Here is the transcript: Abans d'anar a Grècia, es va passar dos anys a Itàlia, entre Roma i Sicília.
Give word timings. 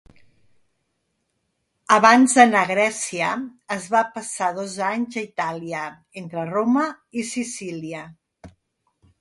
Abans 1.97 2.33
d'anar 2.37 2.63
a 2.67 2.71
Grècia, 2.71 3.27
es 3.77 3.85
va 3.97 4.03
passar 4.17 4.49
dos 4.57 4.73
anys 4.89 5.21
a 5.21 5.23
Itàlia, 5.27 5.85
entre 6.23 6.47
Roma 6.51 6.89
i 7.23 7.29
Sicília. 7.35 8.03